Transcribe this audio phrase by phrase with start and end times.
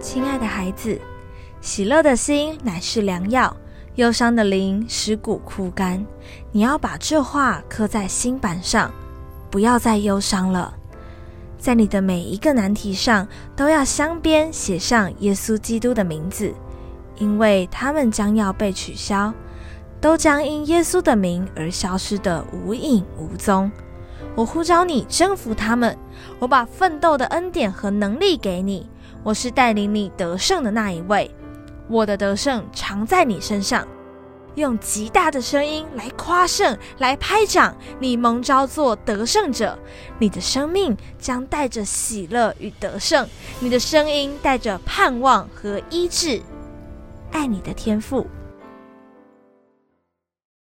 [0.00, 1.00] 亲爱的孩子。
[1.60, 3.56] 喜乐的心乃是良药，
[3.96, 6.04] 忧伤的灵使骨枯干。
[6.52, 8.92] 你要把这话刻在心板上，
[9.50, 10.74] 不要再忧伤了。
[11.58, 13.26] 在你的每一个难题上，
[13.56, 16.52] 都要镶边写上耶稣基督的名字，
[17.16, 19.32] 因为他们将要被取消，
[20.00, 23.70] 都将因耶稣的名而消失得无影无踪。
[24.36, 25.96] 我呼召你征服他们，
[26.38, 28.88] 我把奋斗的恩典和能力给你。
[29.26, 31.28] 我是带领你得胜的那一位，
[31.88, 33.84] 我的得胜常在你身上。
[34.54, 37.76] 用极大的声音来夸胜，来拍掌。
[37.98, 39.76] 你蒙召做得胜者，
[40.20, 46.40] 你的生命将带着喜乐与得胜，你的声音带着盼望和医治。
[47.32, 48.28] 爱你的天赋。